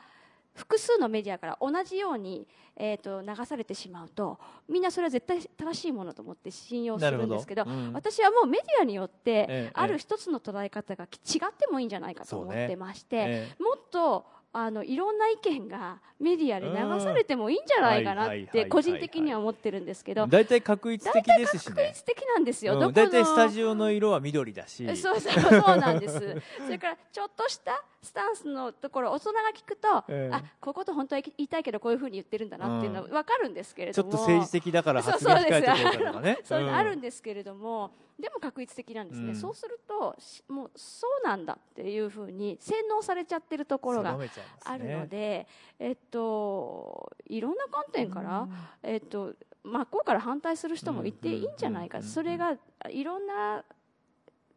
[0.53, 4.39] 複数のメディアから同じように、えー、と流されてしまうと
[4.69, 7.93] みんなそれは絶対正しいものと思って信用するんですけどうん。
[7.93, 11.09] 私はもうメディアによって、ええある一つの捉え方が違っ
[11.57, 13.63] てもいいんじゃないかと思ってまして、ええ。
[13.63, 20.27] もっとあのいろんな意見がメディアで流されてもいいんじゃないかなって個人的には思ってるんですけど。
[20.27, 21.75] 大体確一的ですしね。
[21.75, 24.85] 確率的なんですよ、大体スタジオの色は緑だし。
[24.95, 26.13] そうそうそうなんです。
[26.63, 30.35] それからちょっとしたスタンスのところ大人が聞くと、ええ。
[30.35, 36.37] あここと本当は言いたいけどこういうふうに言ってるんだなっていうのは分かるんですけれちょども、っと政治的だからそう発言控えておこうかとかね。
[36.43, 39.35] そういうのあるうんんですけれども、でも確率的なんですね、うん。
[39.35, 45.47] そうするとしもうそうなんだっていうふうに洗脳されちゃってるところがねあるので、
[45.79, 48.47] えっと、いろんな観点から、
[48.83, 52.57] えっと、真っ向から反対する人もいてうんいいんじゃないか、うんそれが
[52.89, 53.63] いろんな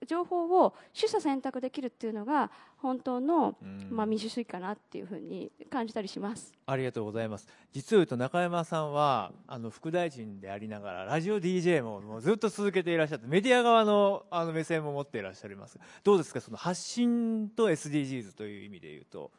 [0.07, 3.89] 情報を取捨選択できるっていうのが本当の、うん。
[3.91, 6.53] まあ、民主主義かなっていうふうに感じたりします。
[6.67, 7.49] ありがとうございます。
[7.73, 15.79] 実を言うと中山さんはあの副大臣でありながらラジオ DJ ももうずっと続けていらっしゃってメディア側のあの目線も持っていらっしゃいます。
[16.05, 16.41] どうですか？
[16.43, 19.33] その発信と SDGs という意味で言うと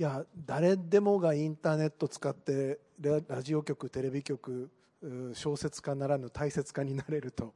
[0.00, 4.70] いや誰でもがインターネット使ってラジオ局テレビ局
[5.34, 7.52] 小説家ならぬ大切家になれると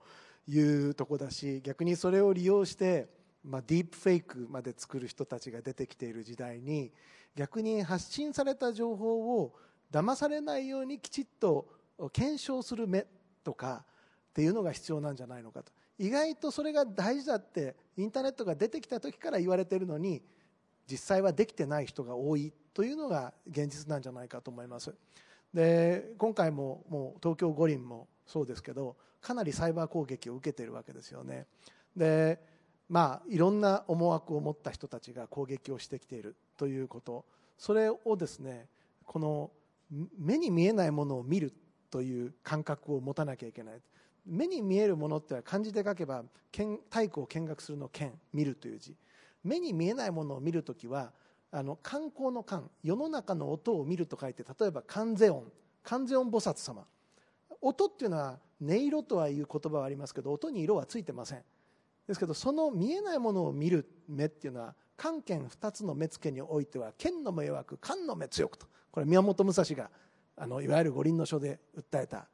[0.49, 3.07] いうとこだし逆にそれを利用して、
[3.45, 6.91] まあ、ディープフェイクまで作る人たちが出てきている時代に
[7.37, 9.55] 逆に発信された情報を
[9.93, 11.69] 騙されないようにきちっと
[12.13, 13.07] 検証する目
[13.45, 13.85] とか
[14.31, 15.71] っていうのが必要なんじゃないのかと。
[15.97, 20.23] 意外とそれが大事だってインターネットが出てきた時から言われているのに
[20.91, 24.95] 実際はできてない人が多いというのが現実なんじゃないかと思います。
[25.53, 31.47] で今回ももう東京五輪もそうですけどかなりサイバー攻撃を受けているわけですよね。
[31.97, 32.41] で
[32.89, 37.25] まあいろんな思惑を持った人たちが攻撃をしてきているということ。
[37.59, 38.67] それをですね
[39.05, 39.51] この
[40.19, 41.53] 目に見えないものを見る
[41.91, 43.81] という感覚を持たなきゃいけない。
[44.27, 46.25] 目に見えるものっては漢字で書けば
[46.91, 48.97] 体育を見学するの見見るという字。
[49.45, 51.13] 目に見えないものを見るときは
[51.51, 55.45] あの観光の観世の中の音を見ると書いて例えば観世音
[55.83, 56.85] 観世音菩薩様。
[57.61, 61.43] 音っていうのは音色とはいう言葉はありますけど音に色はついてません。
[62.07, 68.67] ですけどその見えないものを見る目っていうのは観見二つの目付けにおいては剣の目弱く観の目強くと。
[68.91, 69.91] これ宮本武蔵が
[70.37, 72.29] あのいわゆる五輪の書で訴えた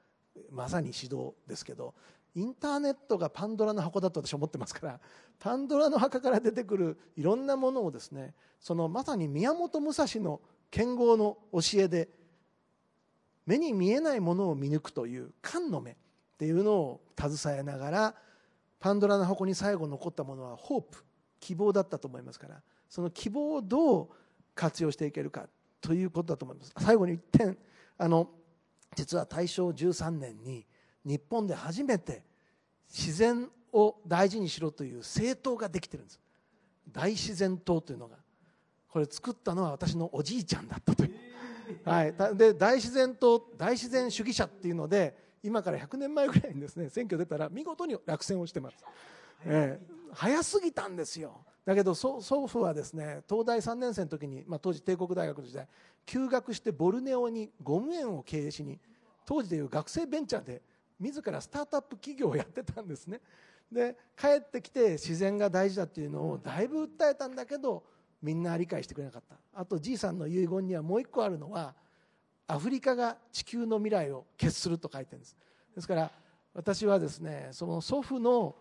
[0.50, 1.94] まさに指導ですけど
[2.38, 5.00] インターネットがパンドラの箱だと私は思ってますから
[5.40, 12.08] パンドラの墓から出てくるいろんなものをですねそのまさに宮本武蔵の剣豪の教えで
[13.44, 15.96] 目に見えないものを見抜くという観の目っ
[16.38, 18.14] ていうのを携えながら
[18.78, 21.04] パンドラの箱に最後残ったものはホープ
[21.40, 24.08] 希望だったと思いますからその希望をどう
[24.54, 25.48] 活用していけるか
[25.80, 26.74] ということだと思います。
[26.78, 27.58] 最後に一点
[27.96, 28.30] あの
[28.94, 30.66] 実は大正13年に
[31.04, 32.22] 日本で初めて
[32.88, 36.20] 自然を大事にしろという政党ができてるんです。
[36.90, 38.16] 大自然党というのが
[38.88, 41.10] これ作ったのは私のおじいちゃんだったという、
[41.84, 48.76] はい、たで大自然党大自然主義者っていうので今から100年前ぐらいにですね選挙出たら見事に落選をしてます、
[49.44, 51.44] ええ早すぎたんですよ。
[51.64, 55.68] だけど祖祖父はですね東大3年生の時に、まあ、当時帝国大学の時代
[56.06, 58.78] 休学してボルネオにゴム園を経営しに
[59.26, 60.62] 当時でいう学生ベンチャーで
[60.98, 63.20] 自らスタートアップ企業をやってたんですね。
[63.70, 67.84] で帰ってきて自然が大事だっていうのをだいぶ訴えたんだけど
[68.22, 69.36] みんな理解してくれなかった。
[69.52, 71.74] あとじいさんの遺言にはもう一個あるのは
[72.46, 75.36] アフリカが地球の未来を決すると書いてるんです。
[75.74, 76.10] ですから
[76.54, 78.56] 私はですねその祖父の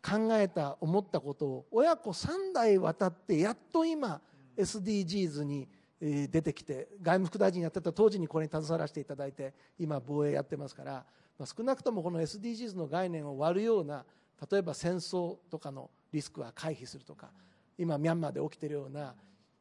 [0.00, 4.20] 考えた思ったことを親子3代渡ってやっと今
[4.56, 5.68] SDGs に
[6.00, 11.04] えー出てきて外務副大臣やってた当時にこれに携わらせていただいて今防衛やってますから、
[11.38, 14.04] まあ、少なくともこの SDGs の概念を割るような
[14.50, 17.30] 例えば戦争とかのリスクは回避するとか
[17.76, 19.14] 今ミャンマーで起きているような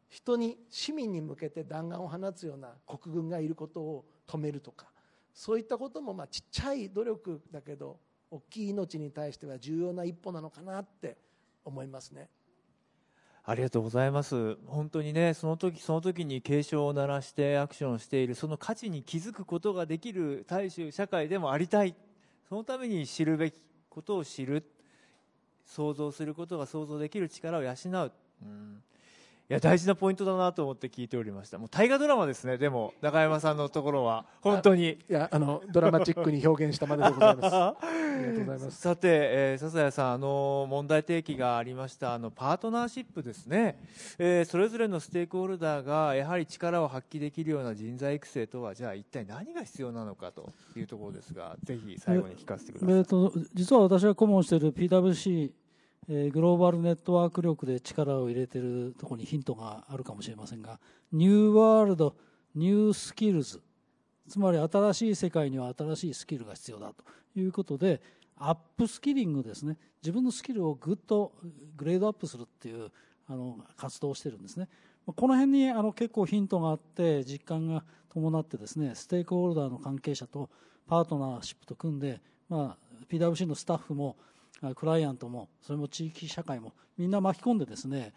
[0.09, 4.87] 人に市民に向けて弾丸を放つような国軍がいることを止めるとか
[5.33, 7.99] そういったこともまあちっちゃい努力だけど
[8.31, 11.17] 大きい命に対しては重要な一歩なのかなって
[11.63, 12.29] 思いますね。
[13.49, 14.57] ありがとうございます。
[14.65, 21.95] 本当にね、その時その時に警鐘を鳴らしてアクションをしている、その価値に気づくことができる大衆社会でもありたい。
[22.49, 24.69] そのために知るべきことを知る。
[25.65, 28.11] 想像することが想像できる力を養う。
[28.41, 28.83] うん
[29.49, 31.57] いや大事なポイントだなと思って聞いておりました。
[31.57, 32.57] もう大河ドラマですね。
[32.57, 34.99] でも中山さんのところは本当に。
[35.09, 37.55] いやあのドラマチックに表現したまででございます。
[37.55, 37.75] あ
[38.19, 38.81] りがとうございます。
[38.81, 43.79] さて、えー、笹谷さん、あの問題提起がありましたあのパートナーシップですね、
[44.19, 52.97] えーそれぞれのステークホルダーがやはり力を発揮できるような人材育成とはじゃあ一体何が必要なのかというところですがぜひ最後に聞かせてください。
[52.97, 55.51] えーと実は私が顧問している PWC
[56.09, 60.79] えーグローバルネットワーク力で力を入れているところにヒントがあるかもしれませんが
[61.11, 62.15] ニューワールド
[62.55, 63.61] ニュースキルズ
[64.27, 67.03] つまり新しい世界には新しいスキルが必要だと
[67.39, 68.01] いうことで
[68.37, 69.77] アップスキリングですね。
[70.01, 71.33] 自分のスキルをぐっと
[71.75, 72.91] グレードアップするっていう
[73.27, 74.69] あの活動をしてるんですね。
[75.05, 80.49] この辺にあの結構ヒントがあって実感が伴ってですねステークホルダーの関係者と
[80.85, 84.17] パートナーシップと組んで、まあ、PWC のスタッフも
[84.75, 88.13] クライアントもそれも地域社会もみんな巻き込んでですね、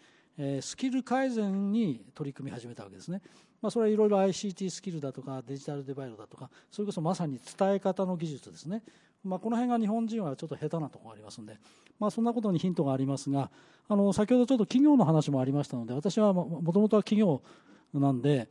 [0.61, 3.21] スキル改善に取り組み始めたわけですね、
[3.61, 8.81] まあ、それはいろいろ ICT スキルだとかデジタルデバイドだとかそれこそまさに伝え方の技術ですね、
[9.23, 11.57] まあ、この辺が日本人はちょっと下手なところがありますので、
[11.99, 13.51] まあ、そんなことにヒントがありますが
[13.87, 17.41] あの先ほどちょっと企業の話もありましたので私はもともとは企業
[17.93, 18.47] なんで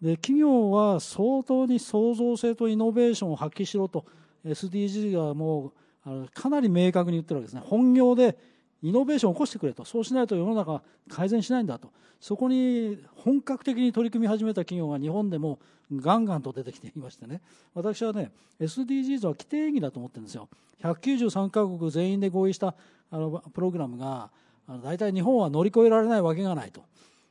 [0.00, 4.04] で企業は相当に創造性とイノベーションを発揮しろと
[4.44, 5.72] SDGs がもう
[6.04, 7.62] あのかなり明確に言ってるわけですね。
[7.64, 8.36] 本業で
[8.82, 9.84] イノベーションを起こしてくれと。
[9.84, 11.90] そうしないと世の中は改善しないんだと。
[12.20, 15.58] そこに本格的に取り組み始めた企業が日本でも
[15.92, 17.40] ガンガンと出てきていましてね。
[17.74, 18.30] 私はね
[18.60, 20.48] SDGs は規定意義だと思ってるんですよ。
[20.82, 22.74] 193カ国全員で合意した
[23.10, 24.30] あのプログラムが
[24.66, 26.82] あの大体日本は乗り越えられないわけがないと。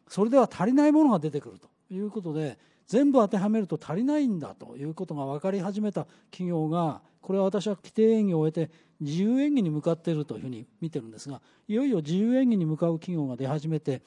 [0.08, 1.74] それでは足りないものが出てくると。
[1.94, 2.58] いうことで
[2.88, 14.02] 全部当てはめると足りないんだということが分かり始めた企業がこれは私は規定演技を終えて自由演技に向かっているというふうに見てるんですがいよいよ自由演技に向かう企業が出始めて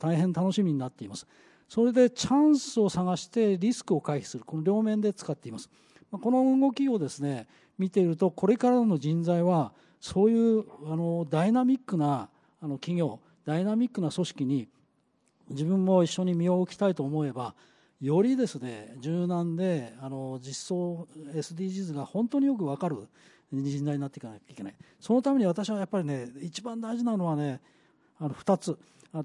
[0.00, 1.26] 大変楽しみになっています。
[1.68, 4.44] それでチャンスを探してリスクを回避する。
[4.44, 5.70] この両面で使っています。
[6.10, 7.46] この動きをですね
[7.78, 12.28] 見ているとこれからの人材はそういうあのダイナミックな
[12.60, 14.68] あの企業ダイナミックな組織に
[15.50, 17.54] 自分も一緒に身を置きたいと思えば
[18.00, 23.08] よりですね柔軟であの実装 SDGs が本当によく分かる
[23.52, 24.74] 人材になっていかなきゃいけない。
[25.00, 27.60] そのために私はやっぱりね一番大事なのはね
[28.18, 28.78] あの2つ。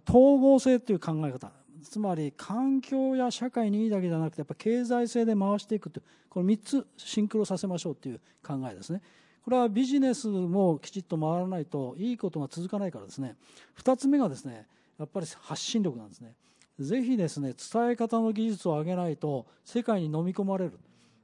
[0.08, 1.52] 統合性という考え方。
[1.84, 9.02] つまり環境や社会にいいだけじゃなくてやっぱ経済性で回していくというこの3つシンクロさせましょうという考えですね。
[9.44, 13.36] これはビジネスもきちっと回らないといいことが続かないからですね。
[13.80, 14.68] 2つ目がですね
[15.00, 16.36] やっぱり発信力なんですね。
[16.80, 20.80] ぜひですね伝え方の技術を上げないと世界に飲み込まれる、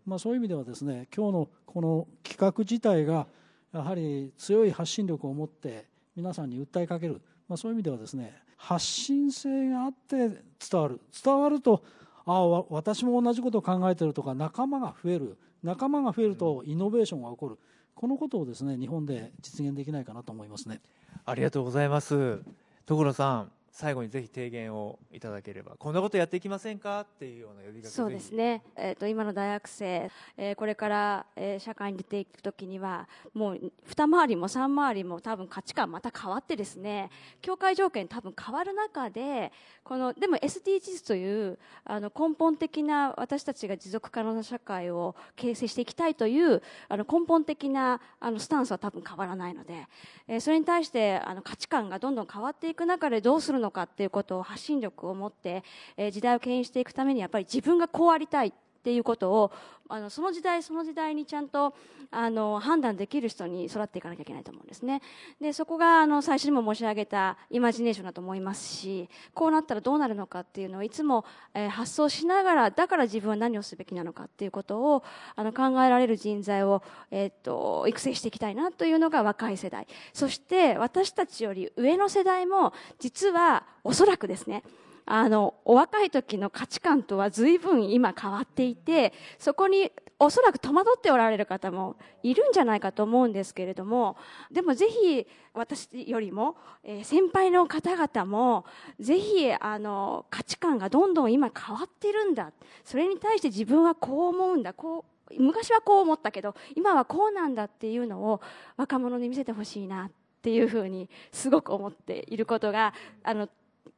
[0.06, 3.28] まあ、そういう意味ではですね今日のこの企画自体が
[3.74, 5.86] やはり強い発信力を持って
[6.16, 11.00] 皆さんに訴えかける、まあ、そういう意味ではですね発信性があって伝わる。
[11.24, 11.84] 伝わると
[12.26, 15.38] ああわ私も同じことを考えてるとか仲間が増える。
[15.64, 17.60] 仲間が増えるとイノベーションが起こる。
[17.96, 20.82] このことをですね日本で実現できないかなと思いますね。
[21.26, 22.42] ありがとうございます。
[22.86, 25.76] 所さん最後にぜひ提言をいただければ。
[25.78, 27.02] こんなことやっていきませんか？
[27.02, 27.94] っていうような呼びかけ。
[27.94, 37.12] そうですね、えー、と今の大学生、えーこれから、えー社会に出ていくときにはもう二回りも三回りも多分価値観また変わってですね
[37.42, 39.52] 境界条件多分変わる中で
[39.84, 49.86] このでも SDGs というあの根本的な私たちが持続可能な社会を形成していきたいというあの根本的なあのスタンスは多分変わらないので、
[50.28, 55.64] えーそれに対してあの価値観がどんどん変わっていく中でどうするのかっていうことを発信力を持って、
[55.96, 59.52] え時代を牽引していくためにやっぱり自分がこうありたいっていうことを
[59.90, 61.74] あのその時代その時代にちゃんと
[62.12, 65.02] あの判断できる人に育っていかなきゃいけないと思うんですね。
[65.42, 75.04] でそこがあの最初にも申し上げたイマジネーションだと思いますしこうなったらどうなるのかっていうのをいつも、えー発想しながらだから自分は何をすべきなのかっていうことを
[75.36, 79.88] あの考えられる人材を、えーっと育成していきたいなというのが若い世代。
[80.14, 84.64] そして私たちより上の世代も実はおそらくですね
[85.10, 94.18] あの、お若い時の価値観とは随分今変わっていて、そこにおそらく戸惑っておられる方もいるんじゃないかと思うんですけれども、
[94.52, 98.66] でもぜひ私よりも、えー先輩の方々も、
[99.00, 102.52] ぜひあの、価値観がどんどん今変わってるんだ。
[102.84, 104.74] それに対して自分はこう思うんだ。
[104.74, 108.42] こう、昔はこう思ったけど、今はこうなんだっていうのを
[108.76, 112.94] 若者に見せてほしいなっていうふうにすごく思っていることが、
[113.24, 113.48] あの、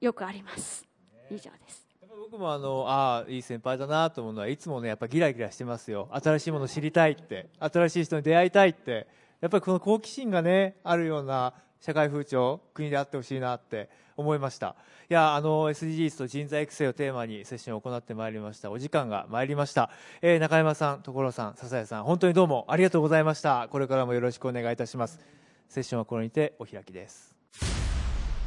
[0.01, 0.88] よくあります。
[1.31, 1.85] 以上です。
[2.31, 6.09] 僕もあのああいい先輩だなと思うのはいつもねやっぱギラギラしてますよ。
[6.11, 9.07] 新しいものを知りたいって新しい人に出会いたいって。
[9.41, 14.75] やっぱりこの好奇心がねあるような社会風潮国であってほしいなって思いました。
[15.09, 18.69] いやあの SDGs と人材育成をテーマにセッションを行ってまいりました。
[18.69, 19.89] お時間が参りました、
[20.21, 23.69] えー中山さん所さん笹谷さん本当にどうもありがとうございました。
[23.71, 25.19] これからもよろしくお願いいたします。
[25.69, 27.35] セッションはこれにてお開きです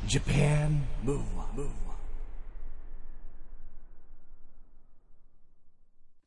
[0.08, 1.70] Japan Move Up,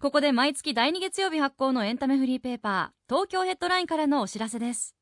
[0.06, 4.95] ここで毎月第2月曜日発行のエンタメフリーペーパー東京ヘッドラインからのお知らせです。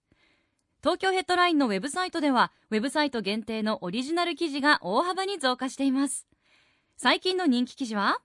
[0.81, 6.25] 東京ヘッドラインのウェブサイトではウェブサイト限定のオリジナル記事が大幅に増加しています。
[6.95, 8.19] 最近の人気記事は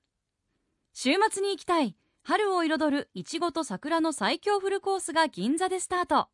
[0.94, 6.28] 週末に行きたい春を彩るいちごと桜の最強フルコースが銀座でスタート。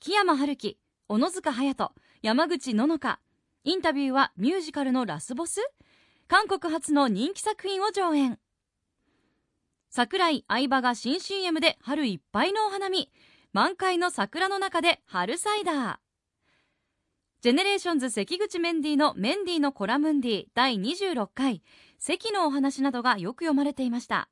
[0.00, 3.20] 木山春樹小野塚隼人山口ののか。
[3.62, 5.60] インタビューはミュージカルのラスボス？
[6.26, 8.40] 韓国発の人気作品を上演。
[9.90, 13.10] 桜井相葉が新 CM で春いっぱいのお花見。
[13.52, 15.96] 満開の桜の中で春サイダー。
[17.40, 21.62] GENERATIONS 関口メンディーのメンディーのコラムンディ第26回。
[21.98, 24.28] 関のお話などがよく読まれていました。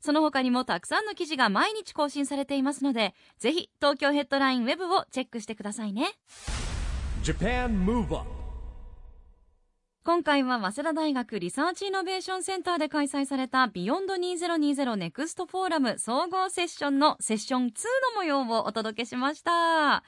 [0.00, 6.12] その他にもたくさんの記事が毎日更新されていますのでぜひ東京ヘッドラインウェブをチェックしてくださいね。
[10.14, 17.72] 今回は早稲田大学リサーチイノベーションセンターで開催された BEYOND 2020 NEXT FORUM 総合セッションのセッション2の
[18.14, 20.04] 模様をお届けしました。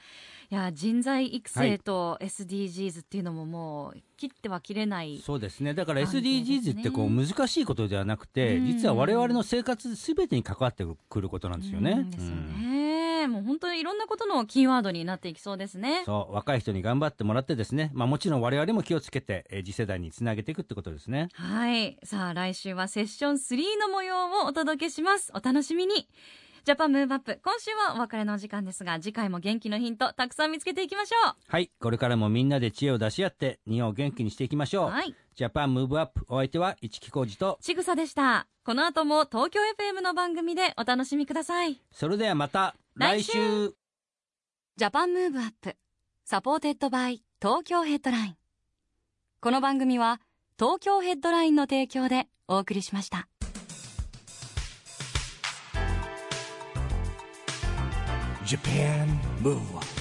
[0.49, 5.73] いや人材育成と SDGs っていうのももう切っては切れない、そうですね。
[5.73, 8.65] だから SDGs ってこう難しいことではなくて、うん。
[8.65, 11.91] 実は我々の生活すべてに関わってくることなんですよね。
[11.91, 16.03] うんですようんね、もう本当にいろんなことのキーワードになっていきそうですね。
[16.05, 21.27] そう若い人に頑張ってもらってですね、まあ、もちろん我々も気をつけて、えー次世代につなげていくってことですね。
[21.33, 21.97] はい。
[22.03, 25.31] さあ来週はセッション3の模様をお届けします。
[25.35, 26.07] お楽しみに
[26.67, 34.87] ジャパンムーブアップ今週はお別れのお時間ですが次回も元気のヒントたくさん見つけていきましょはいこれからもみんなで知恵を出し合って日本を元気にしていきましょう。
[34.87, 35.15] うはい。
[35.33, 37.57] ジャパンムーブアップお相手は一木広治と。
[37.61, 38.47] ちぐさでした。
[38.65, 41.81] この後も東京 FM の番組でお楽しみください。
[41.93, 43.73] それではまた来週。
[44.75, 45.73] JAPAN MOVE UP
[46.25, 48.35] SUPPORTED BY TOKYO HEADLINE。
[49.39, 50.19] この番組は
[50.59, 53.29] 東京ヘッドラインの提供でお送りしました
[58.47, 59.96] Japan move.